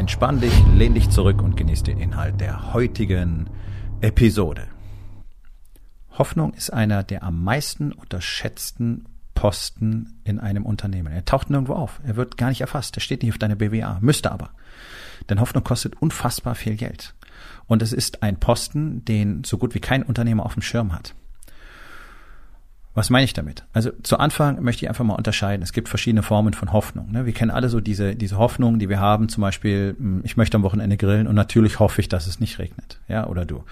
[0.00, 3.50] Entspann dich, lehn dich zurück und genieß den Inhalt der heutigen
[4.00, 4.66] Episode.
[6.16, 11.12] Hoffnung ist einer der am meisten unterschätzten Posten in einem Unternehmen.
[11.12, 12.00] Er taucht nirgendwo auf.
[12.02, 12.96] Er wird gar nicht erfasst.
[12.96, 13.98] Er steht nicht auf deiner BWA.
[14.00, 14.52] Müsste aber.
[15.28, 17.14] Denn Hoffnung kostet unfassbar viel Geld.
[17.66, 21.14] Und es ist ein Posten, den so gut wie kein Unternehmer auf dem Schirm hat.
[22.92, 23.64] Was meine ich damit?
[23.72, 25.62] Also zu Anfang möchte ich einfach mal unterscheiden.
[25.62, 27.12] Es gibt verschiedene Formen von Hoffnung.
[27.12, 27.24] Ne?
[27.24, 29.28] Wir kennen alle so diese, diese Hoffnung, die wir haben.
[29.28, 32.58] Zum Beispiel, hm, ich möchte am Wochenende grillen und natürlich hoffe ich, dass es nicht
[32.58, 32.98] regnet.
[33.06, 33.62] Ja, oder du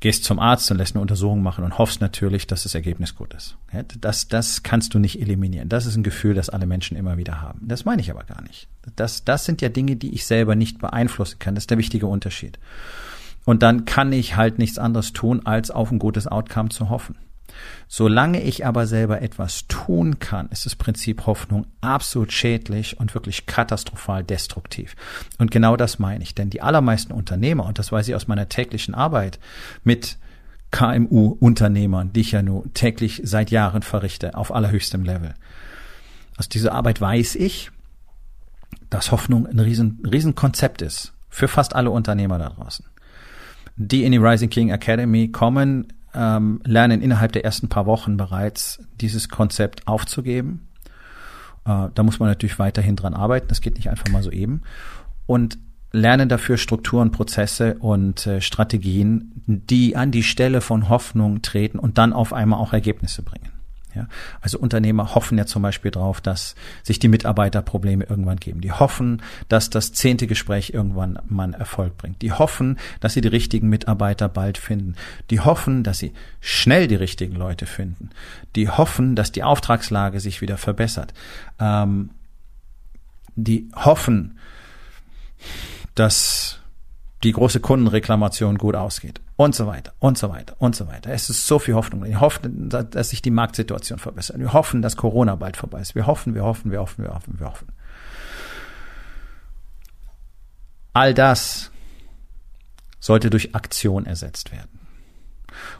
[0.00, 3.32] gehst zum Arzt und lässt eine Untersuchung machen und hoffst natürlich, dass das Ergebnis gut
[3.32, 3.56] ist.
[3.72, 5.70] Ja, das, das kannst du nicht eliminieren.
[5.70, 7.60] Das ist ein Gefühl, das alle Menschen immer wieder haben.
[7.66, 8.68] Das meine ich aber gar nicht.
[8.96, 11.54] Das, das sind ja Dinge, die ich selber nicht beeinflussen kann.
[11.54, 12.58] Das ist der wichtige Unterschied.
[13.46, 17.16] Und dann kann ich halt nichts anderes tun, als auf ein gutes Outcome zu hoffen.
[17.88, 23.46] Solange ich aber selber etwas tun kann, ist das Prinzip Hoffnung absolut schädlich und wirklich
[23.46, 24.96] katastrophal destruktiv.
[25.38, 28.48] Und genau das meine ich, denn die allermeisten Unternehmer, und das weiß ich aus meiner
[28.48, 29.38] täglichen Arbeit
[29.84, 30.18] mit
[30.70, 35.34] KMU-Unternehmern, die ich ja nur täglich seit Jahren verrichte, auf allerhöchstem Level.
[36.36, 37.70] Aus dieser Arbeit weiß ich,
[38.90, 42.84] dass Hoffnung ein riesen, riesen Konzept ist für fast alle Unternehmer da draußen.
[43.76, 48.80] Die in die Rising King Academy kommen, ähm, lernen innerhalb der ersten paar Wochen bereits
[49.00, 50.68] dieses Konzept aufzugeben.
[51.64, 53.48] Äh, da muss man natürlich weiterhin dran arbeiten.
[53.48, 54.62] Das geht nicht einfach mal so eben.
[55.26, 55.58] Und
[55.92, 61.98] lernen dafür Strukturen, Prozesse und äh, Strategien, die an die Stelle von Hoffnung treten und
[61.98, 63.53] dann auf einmal auch Ergebnisse bringen.
[63.94, 64.08] Ja,
[64.40, 68.60] also Unternehmer hoffen ja zum Beispiel darauf, dass sich die Mitarbeiterprobleme irgendwann geben.
[68.60, 72.22] Die hoffen, dass das zehnte Gespräch irgendwann mal Erfolg bringt.
[72.22, 74.96] Die hoffen, dass sie die richtigen Mitarbeiter bald finden.
[75.30, 78.10] Die hoffen, dass sie schnell die richtigen Leute finden.
[78.56, 81.14] Die hoffen, dass die Auftragslage sich wieder verbessert.
[81.60, 82.10] Ähm,
[83.36, 84.38] die hoffen,
[85.94, 86.60] dass
[87.24, 91.10] die große Kundenreklamation gut ausgeht und so weiter und so weiter und so weiter.
[91.10, 92.04] Es ist so viel Hoffnung.
[92.04, 94.38] Wir hoffen, dass sich die Marktsituation verbessert.
[94.38, 95.94] Wir hoffen, dass Corona bald vorbei ist.
[95.94, 97.68] Wir hoffen, wir hoffen, wir hoffen, wir hoffen, wir hoffen.
[100.92, 101.70] All das
[103.00, 104.80] sollte durch Aktion ersetzt werden.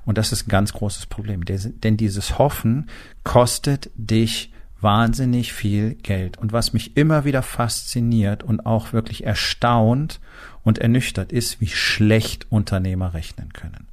[0.04, 2.88] Und das ist ein ganz großes Problem, denn dieses Hoffen
[3.22, 4.52] kostet dich
[4.84, 6.38] wahnsinnig viel Geld.
[6.38, 10.20] Und was mich immer wieder fasziniert und auch wirklich erstaunt
[10.62, 13.88] und ernüchtert ist, wie schlecht Unternehmer rechnen können.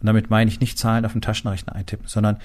[0.00, 2.38] Und damit meine ich nicht Zahlen auf dem Taschenrechner eintippen, sondern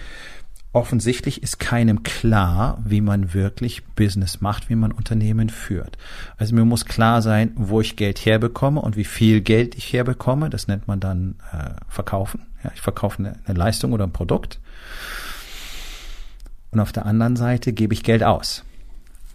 [0.74, 5.98] offensichtlich ist keinem klar, wie man wirklich Business macht, wie man Unternehmen führt.
[6.38, 10.50] Also mir muss klar sein, wo ich Geld herbekomme und wie viel Geld ich herbekomme.
[10.50, 12.42] Das nennt man dann äh, Verkaufen.
[12.64, 14.60] Ja, ich verkaufe eine, eine Leistung oder ein Produkt.
[16.76, 18.66] Und auf der anderen Seite gebe ich Geld aus.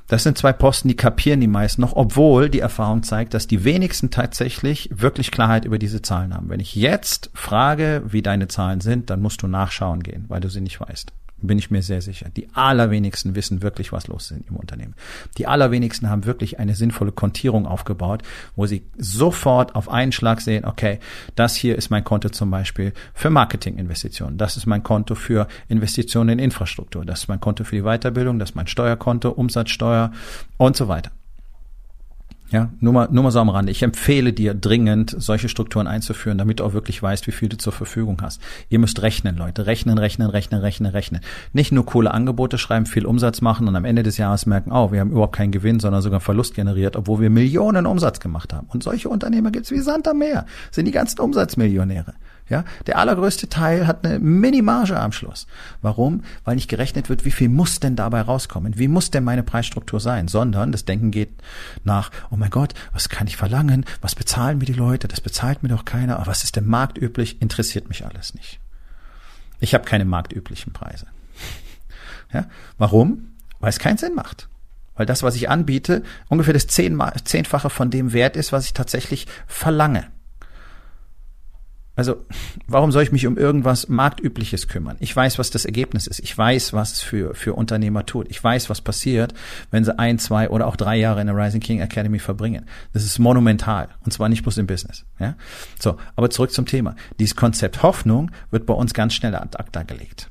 [0.08, 3.64] Das sind zwei Posten, die kapieren die meisten noch, obwohl die Erfahrung zeigt, dass die
[3.64, 6.50] wenigsten tatsächlich wirklich Klarheit über diese Zahlen haben.
[6.50, 10.50] Wenn ich jetzt frage, wie deine Zahlen sind, dann musst du nachschauen gehen, weil du
[10.50, 12.28] sie nicht weißt bin ich mir sehr sicher.
[12.36, 14.94] Die allerwenigsten wissen wirklich, was los ist im Unternehmen.
[15.38, 18.22] Die allerwenigsten haben wirklich eine sinnvolle Kontierung aufgebaut,
[18.56, 20.98] wo sie sofort auf einen Schlag sehen, okay,
[21.34, 26.30] das hier ist mein Konto zum Beispiel für Marketinginvestitionen, das ist mein Konto für Investitionen
[26.30, 30.12] in Infrastruktur, das ist mein Konto für die Weiterbildung, das ist mein Steuerkonto, Umsatzsteuer
[30.56, 31.10] und so weiter.
[32.50, 33.70] Ja, nur mal, nur mal so am Rande.
[33.70, 37.56] Ich empfehle dir dringend, solche Strukturen einzuführen, damit du auch wirklich weißt, wie viel du
[37.56, 38.42] zur Verfügung hast.
[38.68, 39.66] Ihr müsst rechnen, Leute.
[39.66, 41.20] Rechnen, rechnen, rechnen, rechnen, rechnen.
[41.52, 44.90] Nicht nur coole Angebote schreiben, viel Umsatz machen und am Ende des Jahres merken, oh,
[44.90, 48.66] wir haben überhaupt keinen Gewinn, sondern sogar Verlust generiert, obwohl wir Millionen Umsatz gemacht haben.
[48.68, 50.44] Und solche Unternehmer gibt's wie Sand am Meer.
[50.72, 52.14] Sind die ganzen Umsatzmillionäre.
[52.50, 55.46] Ja, der allergrößte Teil hat eine Minimarge am Schluss.
[55.82, 56.24] Warum?
[56.44, 58.76] Weil nicht gerechnet wird, wie viel muss denn dabei rauskommen?
[58.76, 60.26] Wie muss denn meine Preisstruktur sein?
[60.26, 61.30] Sondern das Denken geht
[61.84, 63.86] nach, oh mein Gott, was kann ich verlangen?
[64.00, 65.06] Was bezahlen mir die Leute?
[65.06, 66.16] Das bezahlt mir doch keiner.
[66.16, 67.40] Aber was ist denn marktüblich?
[67.40, 68.58] Interessiert mich alles nicht.
[69.60, 71.06] Ich habe keine marktüblichen Preise.
[72.32, 72.46] Ja,
[72.78, 73.32] warum?
[73.58, 74.48] Weil es keinen Sinn macht.
[74.94, 79.26] Weil das, was ich anbiete, ungefähr das zehnfache von dem Wert ist, was ich tatsächlich
[79.48, 80.06] verlange.
[81.96, 82.24] Also,
[82.66, 84.96] warum soll ich mich um irgendwas Marktübliches kümmern?
[85.00, 86.20] Ich weiß, was das Ergebnis ist.
[86.20, 88.30] Ich weiß, was es für, für Unternehmer tut.
[88.30, 89.34] Ich weiß, was passiert,
[89.70, 92.66] wenn sie ein, zwei oder auch drei Jahre in der Rising King Academy verbringen.
[92.92, 93.88] Das ist monumental.
[94.04, 95.04] Und zwar nicht bloß im Business.
[95.18, 95.34] Ja?
[95.78, 95.96] So.
[96.16, 96.96] Aber zurück zum Thema.
[97.18, 100.30] Dieses Konzept Hoffnung wird bei uns ganz schnell ad acta gelegt.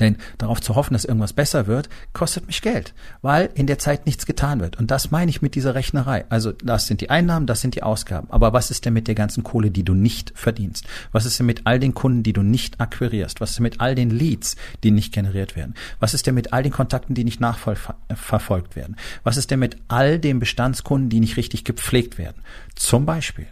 [0.00, 4.06] Denn darauf zu hoffen, dass irgendwas besser wird, kostet mich Geld, weil in der Zeit
[4.06, 4.78] nichts getan wird.
[4.78, 6.24] Und das meine ich mit dieser Rechnerei.
[6.28, 8.30] Also das sind die Einnahmen, das sind die Ausgaben.
[8.30, 10.86] Aber was ist denn mit der ganzen Kohle, die du nicht verdienst?
[11.12, 13.40] Was ist denn mit all den Kunden, die du nicht akquirierst?
[13.40, 15.74] Was ist denn mit all den Leads, die nicht generiert werden?
[15.98, 18.96] Was ist denn mit all den Kontakten, die nicht nachverfolgt werden?
[19.24, 22.42] Was ist denn mit all den Bestandskunden, die nicht richtig gepflegt werden?
[22.74, 23.46] Zum Beispiel.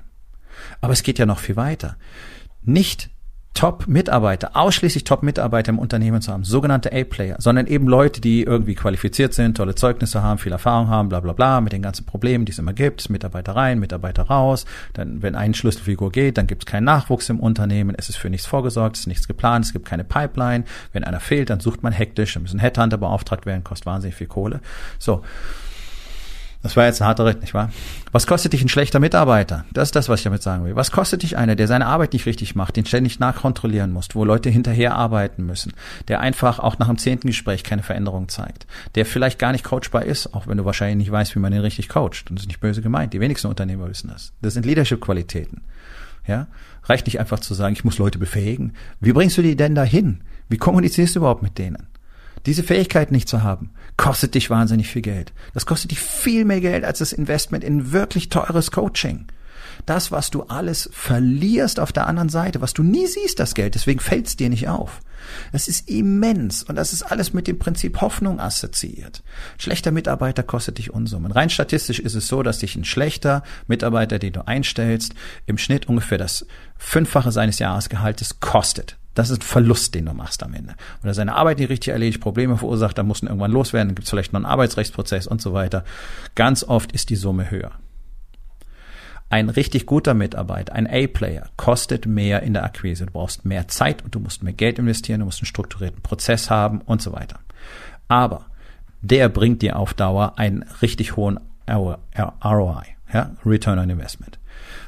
[0.80, 1.96] Aber es geht ja noch viel weiter.
[2.62, 3.10] Nicht
[3.56, 9.32] Top-Mitarbeiter, ausschließlich Top-Mitarbeiter im Unternehmen zu haben, sogenannte A-Player, sondern eben Leute, die irgendwie qualifiziert
[9.32, 12.52] sind, tolle Zeugnisse haben, viel Erfahrung haben, bla bla bla, mit den ganzen Problemen, die
[12.52, 16.66] es immer gibt, Mitarbeiter rein, Mitarbeiter raus, dann wenn ein Schlüsselfigur geht, dann gibt es
[16.66, 19.86] keinen Nachwuchs im Unternehmen, es ist für nichts vorgesorgt, es ist nichts geplant, es gibt
[19.86, 23.86] keine Pipeline, wenn einer fehlt, dann sucht man hektisch, dann müssen Headhunter beauftragt werden, kostet
[23.86, 24.60] wahnsinnig viel Kohle.
[24.98, 25.22] So,
[26.66, 27.70] das war jetzt ein harter Ritt, nicht wahr?
[28.10, 29.64] Was kostet dich ein schlechter Mitarbeiter?
[29.72, 30.74] Das ist das, was ich damit sagen will.
[30.74, 34.24] Was kostet dich einer, der seine Arbeit nicht richtig macht, den ständig nachkontrollieren muss, wo
[34.24, 35.74] Leute hinterher arbeiten müssen,
[36.08, 38.66] der einfach auch nach dem zehnten Gespräch keine Veränderung zeigt,
[38.96, 41.60] der vielleicht gar nicht coachbar ist, auch wenn du wahrscheinlich nicht weißt, wie man den
[41.60, 42.30] richtig coacht.
[42.30, 43.12] Und das ist nicht böse gemeint.
[43.12, 44.32] Die wenigsten Unternehmer wissen das.
[44.42, 45.62] Das sind Leadership-Qualitäten.
[46.26, 46.48] Ja?
[46.82, 48.72] Reicht nicht einfach zu sagen, ich muss Leute befähigen.
[49.00, 50.22] Wie bringst du die denn dahin?
[50.48, 51.86] Wie kommunizierst du überhaupt mit denen?
[52.46, 55.32] Diese Fähigkeit nicht zu haben, kostet dich wahnsinnig viel Geld.
[55.52, 59.26] Das kostet dich viel mehr Geld als das Investment in wirklich teures Coaching.
[59.84, 63.74] Das, was du alles verlierst auf der anderen Seite, was du nie siehst, das Geld,
[63.74, 65.00] deswegen fällt es dir nicht auf.
[65.52, 69.22] Das ist immens und das ist alles mit dem Prinzip Hoffnung assoziiert.
[69.58, 71.32] Schlechter Mitarbeiter kostet dich Unsummen.
[71.32, 75.14] Rein statistisch ist es so, dass dich ein schlechter Mitarbeiter, den du einstellst,
[75.46, 76.46] im Schnitt ungefähr das
[76.78, 78.96] Fünffache seines Jahresgehaltes kostet.
[79.16, 80.74] Das ist ein Verlust, den du machst am Ende.
[81.02, 84.04] Oder seine Arbeit nicht richtig erledigt, Probleme verursacht, dann muss ihn irgendwann loswerden, dann gibt
[84.04, 85.84] es vielleicht noch einen Arbeitsrechtsprozess und so weiter.
[86.34, 87.72] Ganz oft ist die Summe höher.
[89.30, 93.06] Ein richtig guter Mitarbeiter, ein A-Player, kostet mehr in der Akquise.
[93.06, 96.50] Du brauchst mehr Zeit und du musst mehr Geld investieren, du musst einen strukturierten Prozess
[96.50, 97.40] haben und so weiter.
[98.08, 98.44] Aber
[99.00, 104.38] der bringt dir auf Dauer einen richtig hohen ROI, ja, Return on Investment.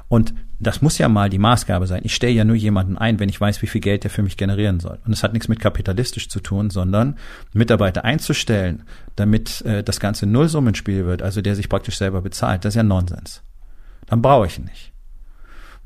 [0.09, 2.01] Und das muss ja mal die Maßgabe sein.
[2.05, 4.37] Ich stelle ja nur jemanden ein, wenn ich weiß, wie viel Geld der für mich
[4.37, 4.99] generieren soll.
[5.07, 7.17] Und es hat nichts mit kapitalistisch zu tun, sondern
[7.53, 8.83] Mitarbeiter einzustellen,
[9.17, 12.83] damit äh, das ganze Nullsummenspiel wird, also der sich praktisch selber bezahlt, das ist ja
[12.83, 13.43] Nonsens.
[14.07, 14.93] Dann brauche ich ihn nicht.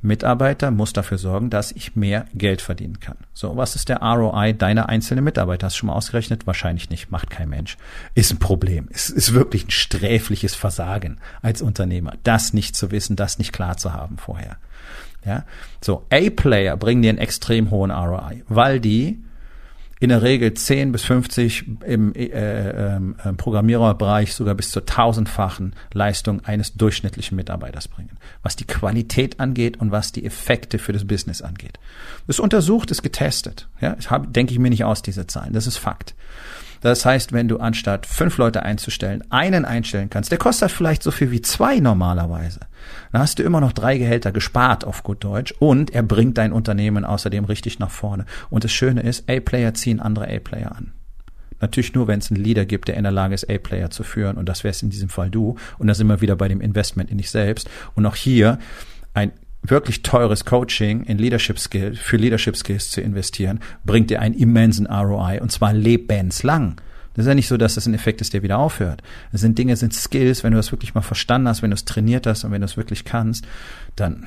[0.03, 3.17] Mitarbeiter muss dafür sorgen, dass ich mehr Geld verdienen kann.
[3.33, 5.67] So, was ist der ROI deiner einzelnen Mitarbeiter?
[5.67, 6.47] Hast du schon mal ausgerechnet?
[6.47, 7.77] Wahrscheinlich nicht, macht kein Mensch.
[8.15, 8.89] Ist ein Problem.
[8.93, 13.77] Es ist wirklich ein sträfliches Versagen als Unternehmer, das nicht zu wissen, das nicht klar
[13.77, 14.57] zu haben vorher.
[15.25, 15.45] Ja,
[15.81, 19.23] so A-Player bringen dir einen extrem hohen ROI, weil die
[20.03, 23.01] in der Regel 10 bis 50 im äh, äh,
[23.37, 28.19] Programmiererbereich sogar bis zur tausendfachen Leistung eines durchschnittlichen Mitarbeiters bringen.
[28.43, 31.79] Was die Qualität angeht und was die Effekte für das Business angeht.
[32.27, 33.69] Das ist untersucht, ist getestet.
[33.81, 35.53] Ja, das hab, denke ich mir nicht aus, diese Zahlen.
[35.53, 36.17] Das ist Fakt.
[36.83, 41.11] Das heißt, wenn du anstatt fünf Leute einzustellen, einen einstellen kannst, der kostet vielleicht so
[41.11, 42.61] viel wie zwei normalerweise.
[43.13, 46.53] Dann hast du immer noch drei Gehälter gespart auf gut Deutsch und er bringt dein
[46.53, 48.27] Unternehmen außerdem richtig nach vorne.
[48.51, 50.93] Und das Schöne ist, A-Player ziehen andere A-Player an.
[51.61, 54.37] Natürlich nur, wenn es einen Leader gibt, der in der Lage ist, A-Player zu führen.
[54.37, 55.57] Und das wär's in diesem Fall du.
[55.79, 57.71] Und da sind wir wieder bei dem Investment in dich selbst.
[57.95, 58.59] Und auch hier
[59.15, 59.31] ein
[59.63, 64.87] wirklich teures Coaching in Leadership Skills, für Leadership Skills zu investieren, bringt dir einen immensen
[64.87, 66.81] ROI und zwar lebenslang.
[67.15, 69.03] Das ist ja nicht so, dass das ein Effekt ist, der wieder aufhört.
[69.33, 71.85] Das sind Dinge, sind Skills, wenn du das wirklich mal verstanden hast, wenn du es
[71.85, 73.47] trainiert hast und wenn du es wirklich kannst,
[73.97, 74.25] dann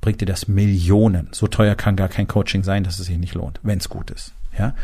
[0.00, 1.28] bringt dir das Millionen.
[1.32, 4.10] So teuer kann gar kein Coaching sein, dass es sich nicht lohnt, wenn es gut
[4.10, 4.32] ist.
[4.58, 4.74] Ja,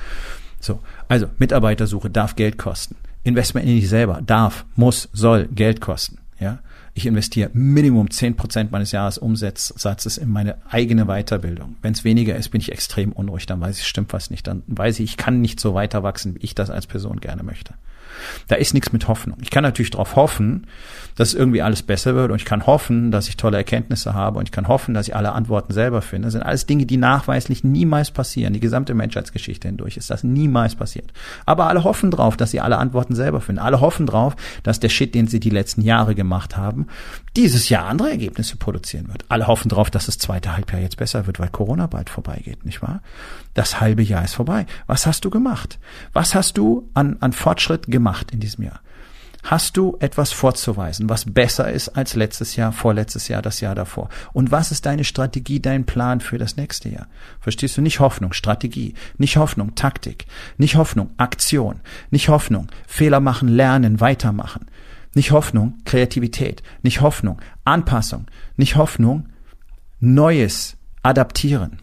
[0.61, 0.81] so.
[1.09, 2.97] Also Mitarbeitersuche darf Geld kosten.
[3.25, 6.19] Investment in dich selber darf, muss, soll Geld kosten.
[6.39, 6.61] Ja,
[6.99, 11.77] ich investiere Minimum zehn Prozent meines Jahresumsatzes in meine eigene Weiterbildung.
[11.81, 14.47] Wenn es weniger ist, bin ich extrem unruhig, dann weiß ich, stimmt was nicht.
[14.47, 17.43] Dann weiß ich, ich kann nicht so weiter wachsen, wie ich das als Person gerne
[17.43, 17.75] möchte.
[18.49, 19.39] Da ist nichts mit Hoffnung.
[19.41, 20.67] Ich kann natürlich darauf hoffen,
[21.17, 24.49] dass irgendwie alles besser wird und ich kann hoffen, dass ich tolle Erkenntnisse habe und
[24.49, 26.27] ich kann hoffen, dass ich alle Antworten selber finde.
[26.27, 28.53] Das sind alles Dinge, die nachweislich niemals passieren.
[28.53, 31.13] Die gesamte Menschheitsgeschichte hindurch ist das niemals passiert.
[31.45, 33.61] Aber alle hoffen drauf, dass sie alle Antworten selber finden.
[33.61, 36.87] Alle hoffen drauf, dass der Shit, den sie die letzten Jahre gemacht haben,
[37.39, 39.25] dieses Jahr andere Ergebnisse produzieren wird.
[39.29, 42.83] Alle hoffen drauf, dass das zweite Halbjahr jetzt besser wird, weil Corona bald vorbeigeht, nicht
[42.83, 43.01] wahr?
[43.55, 44.67] Das halbe Jahr ist vorbei.
[44.89, 45.79] Was hast du gemacht?
[46.13, 48.81] Was hast du an, an Fortschritt gemacht in diesem Jahr?
[49.45, 54.09] Hast du etwas vorzuweisen, was besser ist als letztes Jahr, vorletztes Jahr, das Jahr davor?
[54.33, 57.07] Und was ist deine Strategie, dein Plan für das nächste Jahr?
[57.39, 57.83] Verstehst du?
[57.83, 58.95] Nicht Hoffnung, Strategie.
[59.17, 60.27] Nicht Hoffnung, Taktik.
[60.57, 61.83] Nicht Hoffnung, Aktion.
[62.11, 64.67] Nicht Hoffnung, Fehler machen, lernen, weitermachen.
[65.15, 66.63] Nicht Hoffnung, Kreativität.
[66.83, 68.27] Nicht Hoffnung, Anpassung.
[68.57, 69.29] Nicht Hoffnung,
[70.01, 71.81] Neues, adaptieren.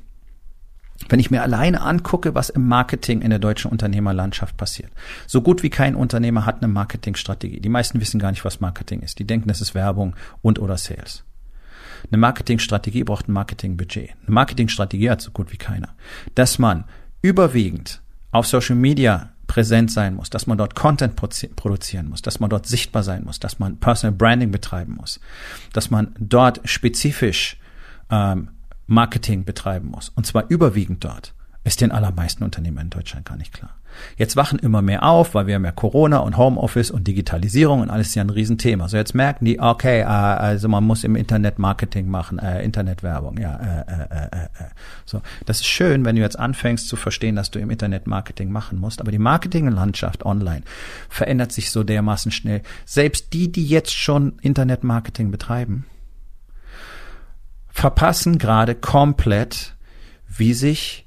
[1.10, 4.92] Wenn ich mir alleine angucke, was im Marketing in der deutschen Unternehmerlandschaft passiert.
[5.28, 7.60] So gut wie kein Unternehmer hat eine Marketingstrategie.
[7.60, 9.20] Die meisten wissen gar nicht, was Marketing ist.
[9.20, 11.24] Die denken, das ist Werbung und oder Sales.
[12.10, 14.12] Eine Marketingstrategie braucht ein Marketingbudget.
[14.12, 15.90] Eine Marketingstrategie hat so gut wie keiner.
[16.34, 16.86] Dass man
[17.22, 18.02] überwiegend
[18.32, 22.66] auf Social Media präsent sein muss, dass man dort Content produzieren muss, dass man dort
[22.66, 25.22] sichtbar sein muss, dass man Personal Branding betreiben muss,
[25.72, 27.58] dass man dort spezifisch
[28.10, 28.50] ähm,
[28.86, 31.34] Marketing betreiben muss, und zwar überwiegend dort,
[31.64, 33.74] ist den allermeisten Unternehmen in Deutschland gar nicht klar.
[34.18, 37.90] Jetzt wachen immer mehr auf, weil wir haben ja Corona und Homeoffice und Digitalisierung und
[37.90, 38.88] alles ist ja ein Riesenthema.
[38.88, 43.38] So jetzt merken die, okay, äh, also man muss im Internet Marketing machen, äh, Internetwerbung,
[43.38, 43.56] ja.
[43.56, 44.70] Äh, äh, äh, äh.
[45.06, 48.52] So, das ist schön, wenn du jetzt anfängst zu verstehen, dass du im Internet Marketing
[48.52, 49.02] machen musst.
[49.02, 50.64] Aber die Marketinglandschaft online
[51.10, 52.62] verändert sich so dermaßen schnell.
[52.86, 55.86] Selbst die, die jetzt schon Internetmarketing betreiben,
[57.70, 59.76] verpassen gerade komplett,
[60.28, 61.05] wie sich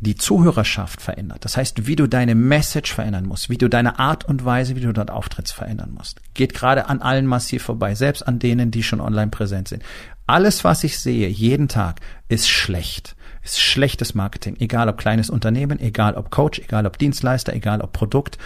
[0.00, 1.44] die Zuhörerschaft verändert.
[1.44, 4.80] Das heißt, wie du deine Message verändern musst, wie du deine Art und Weise, wie
[4.80, 6.20] du dort auftrittst, verändern musst.
[6.34, 9.82] Geht gerade an allen massiv vorbei, selbst an denen, die schon online präsent sind.
[10.26, 13.16] Alles, was ich sehe, jeden Tag, ist schlecht.
[13.42, 14.56] Ist schlechtes Marketing.
[14.60, 18.38] Egal ob kleines Unternehmen, egal ob Coach, egal ob Dienstleister, egal ob Produkt,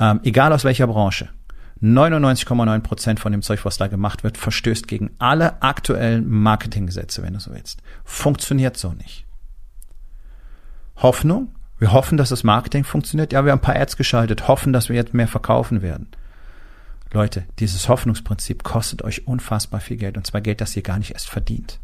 [0.00, 1.28] ähm, egal aus welcher Branche.
[1.80, 7.34] 99,9 Prozent von dem Zeug, was da gemacht wird, verstößt gegen alle aktuellen Marketinggesetze, wenn
[7.34, 7.82] du so willst.
[8.04, 9.27] Funktioniert so nicht.
[10.98, 11.48] Hoffnung?
[11.78, 13.32] Wir hoffen, dass das Marketing funktioniert.
[13.32, 16.08] Ja, wir haben ein paar Ads geschaltet, hoffen, dass wir jetzt mehr verkaufen werden.
[17.12, 21.12] Leute, dieses Hoffnungsprinzip kostet euch unfassbar viel Geld und zwar Geld, das ihr gar nicht
[21.12, 21.80] erst verdient.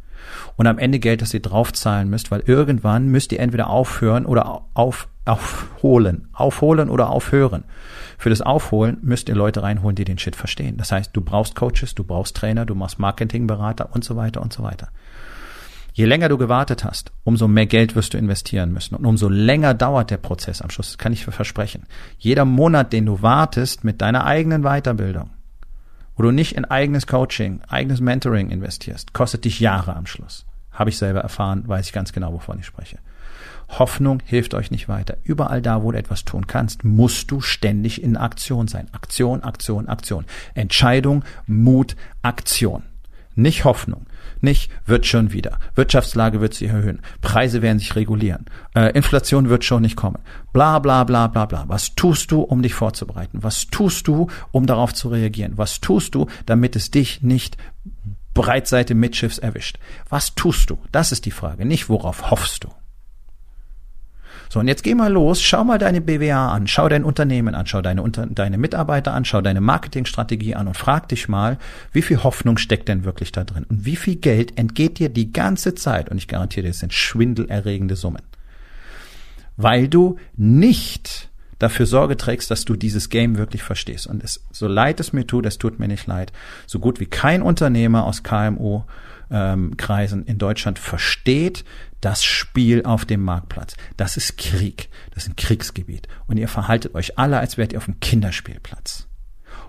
[0.57, 4.63] Und am Ende Geld, das ihr draufzahlen müsst, weil irgendwann müsst ihr entweder aufhören oder
[4.75, 6.29] auf, aufholen.
[6.33, 7.65] Aufholen oder aufhören.
[8.19, 10.77] Für das Aufholen müsst ihr Leute reinholen, die den Shit verstehen.
[10.77, 14.53] Das heißt, du brauchst Coaches, du brauchst Trainer, du machst Marketingberater und so weiter und
[14.53, 14.89] so weiter.
[15.97, 18.97] Je länger du gewartet hast, umso mehr Geld wirst du investieren müssen.
[18.97, 21.87] Und umso länger dauert der Prozess am Schluss, das kann ich versprechen.
[22.19, 25.31] Jeder Monat, den du wartest mit deiner eigenen Weiterbildung,
[26.17, 30.47] wo du nicht in eigenes Coaching, eigenes Mentoring investierst, kostet dich Jahre am Schluss.
[30.73, 32.99] Habe ich selber erfahren, weiß ich ganz genau, wovon ich spreche.
[33.69, 35.17] Hoffnung hilft euch nicht weiter.
[35.23, 38.89] Überall da, wo du etwas tun kannst, musst du ständig in Aktion sein.
[38.93, 40.25] Aktion, Aktion, Aktion.
[40.55, 42.83] Entscheidung, Mut, Aktion.
[43.35, 44.07] Nicht Hoffnung.
[44.41, 45.59] Nicht wird schon wieder.
[45.75, 47.01] Wirtschaftslage wird sich erhöhen.
[47.21, 48.47] Preise werden sich regulieren.
[48.75, 50.19] Äh, Inflation wird schon nicht kommen.
[50.53, 51.65] Bla bla bla bla bla.
[51.67, 53.43] Was tust du, um dich vorzubereiten?
[53.43, 55.55] Was tust du, um darauf zu reagieren?
[55.57, 57.57] Was tust du, damit es dich nicht
[58.35, 59.79] Breitseite mitschiffs erwischt?
[60.09, 60.79] Was tust du?
[60.93, 61.65] Das ist die Frage.
[61.65, 62.69] Nicht worauf hoffst du.
[64.55, 67.67] So, und jetzt geh mal los, schau mal deine BWA an, schau dein Unternehmen an,
[67.67, 71.59] schau deine, Unter deine Mitarbeiter an, schau deine Marketingstrategie an und frag dich mal,
[71.91, 73.67] wie viel Hoffnung steckt denn wirklich da drin?
[73.69, 76.09] Und wie viel Geld entgeht dir die ganze Zeit?
[76.09, 78.23] Und ich garantiere dir, es sind schwindelerregende Summen.
[79.57, 84.07] Weil du nicht dafür Sorge trägst, dass du dieses Game wirklich verstehst.
[84.07, 86.33] Und es, so leid es mir tut, es tut mir nicht leid,
[86.67, 88.83] so gut wie kein Unternehmer aus KMU
[89.35, 91.65] ähm, Kreisen in Deutschland versteht
[92.01, 93.75] das Spiel auf dem Marktplatz.
[93.97, 94.89] Das ist Krieg.
[95.11, 96.07] Das ist ein Kriegsgebiet.
[96.29, 99.09] Und ihr verhaltet euch alle, als wärt ihr auf einem Kinderspielplatz.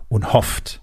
[0.08, 0.82] Und hofft,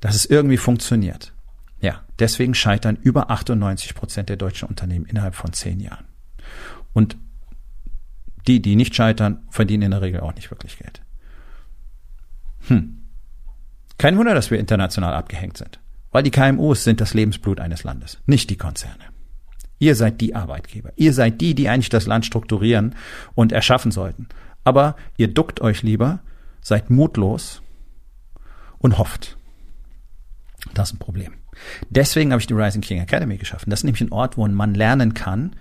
[0.00, 1.32] dass es irgendwie funktioniert.
[1.80, 6.06] Ja, deswegen scheitern über 98 Prozent der deutschen Unternehmen innerhalb von zehn Jahren.
[6.92, 7.16] Und
[8.48, 11.02] die, die nicht scheitern, verdienen in der Regel auch nicht wirklich Geld.
[12.66, 13.00] Hm.
[13.96, 15.78] Kein Wunder, dass wir international abgehängt sind.
[16.14, 19.02] Weil die KMUs sind das Lebensblut eines Landes, nicht die Konzerne.
[19.80, 20.92] Ihr seid die Arbeitgeber.
[20.94, 22.94] Ihr seid die, die eigentlich das Land strukturieren
[23.34, 24.28] und erschaffen sollten.
[24.62, 26.20] Aber ihr duckt euch lieber,
[26.60, 27.62] seid mutlos
[28.78, 29.36] und hofft.
[30.72, 31.32] Das ist ein Problem.
[31.90, 33.70] Deswegen habe ich die Rising King Academy geschaffen.
[33.70, 35.56] Das ist nämlich ein Ort, wo ein Mann lernen kann,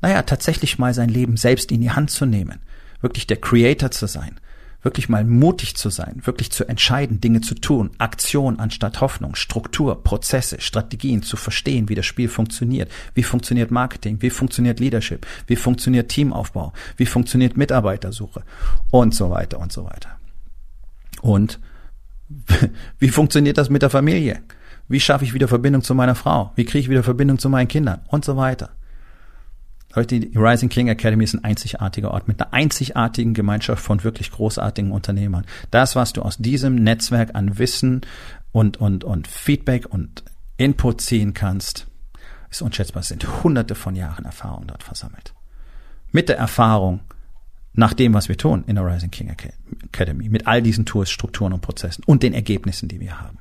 [0.00, 2.58] naja, tatsächlich mal sein Leben selbst in die Hand zu nehmen.
[3.02, 4.40] Wirklich der Creator zu sein
[4.82, 10.02] wirklich mal mutig zu sein, wirklich zu entscheiden, Dinge zu tun, Aktion anstatt Hoffnung, Struktur,
[10.02, 15.56] Prozesse, Strategien zu verstehen, wie das Spiel funktioniert, wie funktioniert Marketing, wie funktioniert Leadership, wie
[15.56, 18.42] funktioniert Teamaufbau, wie funktioniert Mitarbeitersuche
[18.90, 20.18] und so weiter und so weiter.
[21.20, 21.60] Und
[22.98, 24.42] wie funktioniert das mit der Familie?
[24.88, 26.52] Wie schaffe ich wieder Verbindung zu meiner Frau?
[26.56, 28.00] Wie kriege ich wieder Verbindung zu meinen Kindern?
[28.08, 28.70] Und so weiter.
[29.94, 34.30] Leute, die Rising King Academy ist ein einzigartiger Ort mit einer einzigartigen Gemeinschaft von wirklich
[34.30, 35.44] großartigen Unternehmern.
[35.70, 38.00] Das, was du aus diesem Netzwerk an Wissen
[38.52, 40.24] und, und, und Feedback und
[40.56, 41.86] Input ziehen kannst,
[42.50, 43.00] ist unschätzbar.
[43.00, 45.34] Es sind hunderte von Jahren Erfahrung dort versammelt.
[46.10, 47.00] Mit der Erfahrung
[47.74, 49.34] nach dem, was wir tun in der Rising King
[49.84, 53.38] Academy, mit all diesen Tools, Strukturen und Prozessen und den Ergebnissen, die wir haben.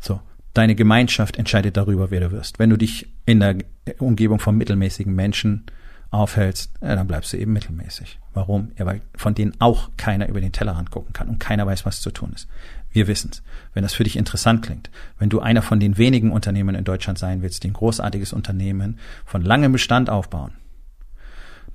[0.00, 0.20] So.
[0.54, 2.58] Deine Gemeinschaft entscheidet darüber, wer du wirst.
[2.58, 3.56] Wenn du dich in der
[3.98, 5.66] Umgebung von mittelmäßigen Menschen
[6.10, 8.18] aufhältst, ja, dann bleibst du eben mittelmäßig.
[8.32, 8.72] Warum?
[8.78, 12.00] Ja, weil von denen auch keiner über den Tellerrand gucken kann und keiner weiß, was
[12.00, 12.48] zu tun ist.
[12.90, 13.42] Wir wissen's.
[13.74, 17.18] Wenn das für dich interessant klingt, wenn du einer von den wenigen Unternehmen in Deutschland
[17.18, 20.52] sein willst, die ein großartiges Unternehmen von langem Bestand aufbauen,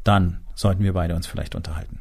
[0.03, 2.00] dann sollten wir beide uns vielleicht unterhalten.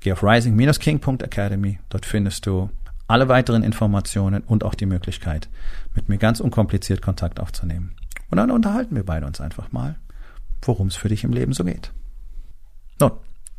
[0.00, 2.68] Geh auf rising-king.academy, dort findest du
[3.06, 5.48] alle weiteren Informationen und auch die Möglichkeit,
[5.94, 7.94] mit mir ganz unkompliziert Kontakt aufzunehmen.
[8.30, 9.96] Und dann unterhalten wir beide uns einfach mal,
[10.62, 11.92] worum es für dich im Leben so geht.
[13.00, 13.12] Nun,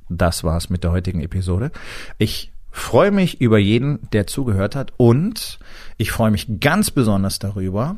[0.09, 1.71] das war's mit der heutigen Episode.
[2.17, 5.59] Ich freue mich über jeden, der zugehört hat und
[5.97, 7.97] ich freue mich ganz besonders darüber,